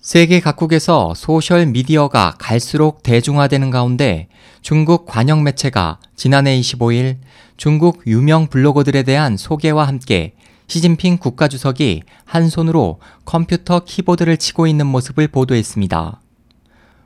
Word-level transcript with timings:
세계 0.00 0.40
각국에서 0.40 1.12
소셜 1.14 1.66
미디어가 1.66 2.36
갈수록 2.38 3.02
대중화되는 3.02 3.68
가운데 3.68 4.28
중국 4.62 5.04
관영 5.04 5.42
매체가 5.42 5.98
지난해 6.16 6.58
25일 6.58 7.18
중국 7.58 8.06
유명 8.06 8.46
블로거들에 8.46 9.02
대한 9.02 9.36
소개와 9.36 9.86
함께 9.86 10.32
시진핑 10.68 11.18
국가주석이 11.18 12.02
한 12.24 12.48
손으로 12.48 12.98
컴퓨터 13.26 13.80
키보드를 13.80 14.38
치고 14.38 14.66
있는 14.66 14.86
모습을 14.86 15.28
보도했습니다. 15.28 16.22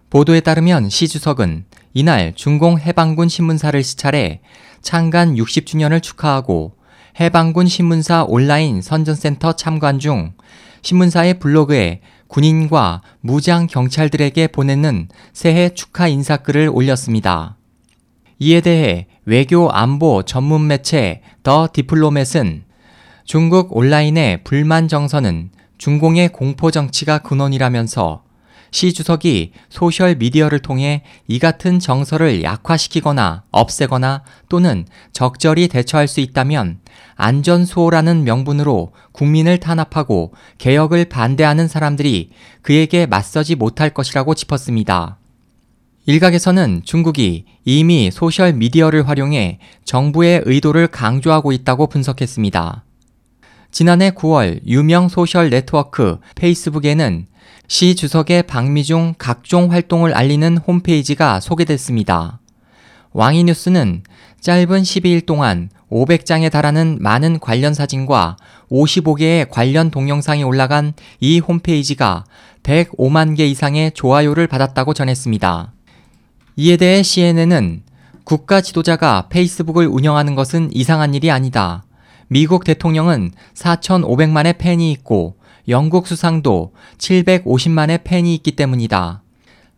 보도에 0.09 0.39
따르면 0.39 0.89
시 0.89 1.09
주석은 1.09 1.65
이날 1.95 2.33
중공 2.37 2.79
해방군 2.79 3.29
신문사를 3.29 3.83
시찰해 3.83 4.41
창간 4.83 5.35
60주년을 5.35 6.01
축하하고 6.01 6.77
해방군 7.19 7.67
신문사 7.67 8.23
온라인 8.29 8.83
선전센터 8.83 9.55
참관 9.55 9.99
중 9.99 10.35
신문사의 10.83 11.41
블로그에 11.41 12.01
군인과 12.29 13.03
무장 13.21 13.67
경찰들에게 13.67 14.49
보내는 14.49 15.09
새해 15.33 15.69
축하 15.69 16.09
인사글을 16.09 16.69
올렸습니다. 16.69 17.57
이에 18.39 18.61
대해 18.61 19.07
외교 19.25 19.71
안보 19.71 20.23
전문 20.23 20.67
매체 20.67 21.23
더 21.43 21.69
디플로맷은 21.73 22.65
중국 23.25 23.77
온라인의 23.77 24.45
불만 24.45 24.89
정서는 24.89 25.51
중공의 25.79 26.31
공포 26.31 26.71
정치가 26.71 27.19
근원이라면서 27.19 28.24
시 28.75 28.93
주석이 28.93 29.53
소셜 29.69 30.17
미디어를 30.17 30.59
통해 30.59 31.05
이 31.29 31.39
같은 31.39 31.79
정서를 31.79 32.43
약화시키거나 32.43 33.45
없애거나 33.53 34.25
또는 34.49 34.85
적절히 35.13 35.69
대처할 35.69 36.09
수 36.09 36.19
있다면 36.19 36.81
안전수호라는 37.15 38.25
명분으로 38.25 38.91
국민을 39.13 39.61
탄압하고 39.61 40.35
개혁을 40.59 41.05
반대하는 41.05 41.69
사람들이 41.69 42.31
그에게 42.63 43.07
맞서지 43.07 43.55
못할 43.55 43.91
것이라고 43.91 44.35
짚었습니다. 44.35 45.19
일각에서는 46.07 46.83
중국이 46.83 47.45
이미 47.65 48.11
소셜 48.11 48.55
미디어를 48.55 49.07
활용해 49.07 49.61
정부의 49.85 50.43
의도를 50.47 50.89
강조하고 50.89 51.53
있다고 51.53 51.87
분석했습니다. 51.87 52.83
지난해 53.75 54.13
9월 54.13 54.61
유명 54.69 55.09
소셜 55.09 55.51
네트워크 55.51 56.19
페이스북에는 56.37 57.27
시 57.67 57.97
주석의 57.97 58.45
방미 58.45 58.85
중 58.85 59.17
각종 59.19 59.73
활동을 59.73 60.15
알리는 60.15 60.59
홈페이지가 60.59 61.41
소개됐습니다. 61.41 62.39
왕이 63.15 63.43
뉴스는 63.43 64.05
짧은 64.41 64.83
12일 64.83 65.27
동안 65.27 65.71
500장에 65.91 66.53
달하는 66.53 66.99
많은 67.01 67.41
관련 67.41 67.75
사진과 67.75 68.37
55개의 68.71 69.49
관련 69.51 69.91
동영상이 69.91 70.45
올라간 70.45 70.93
이 71.19 71.41
홈페이지가 71.41 72.27
105만 72.63 73.37
개 73.37 73.45
이상의 73.45 73.91
좋아요를 73.91 74.47
받았다고 74.47 74.95
전했습니다. 74.95 75.73
이에 76.55 76.77
대해 76.77 77.03
CNN은 77.03 77.83
국가 78.23 78.61
지도자가 78.61 79.27
페이스북을 79.31 79.89
운영하는 79.89 80.37
것은 80.37 80.71
이상한 80.73 81.13
일이 81.15 81.33
아니다. 81.33 81.83
미국 82.29 82.65
대통령은 82.65 83.33
4,500만의 83.55 84.59
팬이 84.59 84.91
있고 84.93 85.37
영국 85.69 86.07
수상도 86.07 86.73
750만의 86.99 88.05
팬이 88.05 88.35
있기 88.35 88.53
때문이다. 88.53 89.23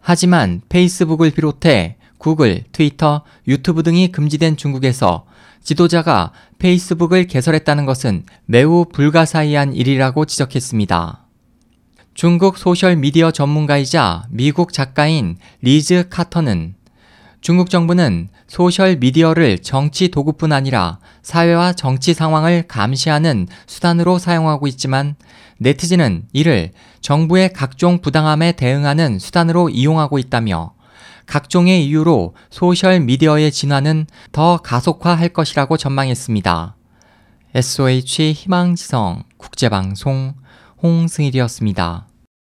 하지만 0.00 0.60
페이스북을 0.68 1.30
비롯해 1.30 1.96
구글, 2.18 2.64
트위터, 2.72 3.22
유튜브 3.46 3.82
등이 3.82 4.12
금지된 4.12 4.56
중국에서 4.56 5.26
지도자가 5.62 6.32
페이스북을 6.58 7.26
개설했다는 7.26 7.86
것은 7.86 8.24
매우 8.46 8.84
불가사의한 8.86 9.74
일이라고 9.74 10.24
지적했습니다. 10.24 11.24
중국 12.14 12.56
소셜미디어 12.56 13.30
전문가이자 13.30 14.26
미국 14.30 14.72
작가인 14.72 15.36
리즈 15.60 16.08
카터는 16.08 16.74
중국 17.40 17.68
정부는 17.68 18.28
소셜 18.46 18.96
미디어를 18.96 19.58
정치 19.58 20.08
도구뿐 20.08 20.52
아니라 20.52 20.98
사회와 21.22 21.72
정치 21.72 22.14
상황을 22.14 22.64
감시하는 22.68 23.48
수단으로 23.66 24.18
사용하고 24.18 24.66
있지만 24.68 25.16
네티즌은 25.58 26.28
이를 26.32 26.72
정부의 27.00 27.52
각종 27.52 28.00
부당함에 28.00 28.52
대응하는 28.52 29.18
수단으로 29.18 29.68
이용하고 29.68 30.18
있다며 30.18 30.74
각종의 31.26 31.84
이유로 31.86 32.34
소셜 32.50 33.00
미디어의 33.00 33.50
진화는 33.50 34.06
더 34.30 34.58
가속화할 34.58 35.30
것이라고 35.30 35.76
전망했습니다. 35.76 36.76
SOH 37.54 38.32
희망지성 38.32 39.24
국제방송 39.36 40.34
홍승일이었습니다. 40.82 42.06